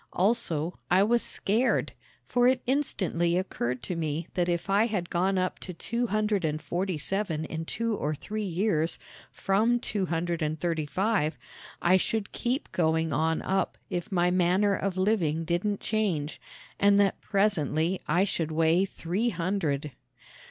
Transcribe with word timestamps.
Also, 0.13 0.79
I 0.89 1.03
was 1.03 1.21
scared; 1.21 1.93
for 2.25 2.47
it 2.47 2.63
instantly 2.65 3.37
occurred 3.37 3.83
to 3.83 3.95
me 3.95 4.27
that 4.33 4.49
if 4.49 4.67
I 4.67 4.87
had 4.87 5.11
gone 5.11 5.37
up 5.37 5.59
to 5.59 5.75
two 5.75 6.07
hundred 6.07 6.43
and 6.43 6.59
forty 6.59 6.97
seven 6.97 7.45
in 7.45 7.65
two 7.65 7.95
or 7.95 8.15
three 8.15 8.41
years 8.41 8.97
from 9.31 9.79
two 9.79 10.07
hundred 10.07 10.41
and 10.41 10.59
thirty 10.59 10.87
five 10.87 11.37
I 11.83 11.97
should 11.97 12.31
keep 12.31 12.67
on 12.79 13.09
going 13.09 13.11
up 13.43 13.77
if 13.91 14.11
my 14.11 14.31
manner 14.31 14.73
of 14.73 14.97
living 14.97 15.45
didn't 15.45 15.81
change 15.81 16.41
and 16.79 16.99
that 16.99 17.21
presently 17.21 18.01
I 18.07 18.23
should 18.23 18.51
weigh 18.51 18.85
three 18.85 19.29
hundred! 19.29 19.91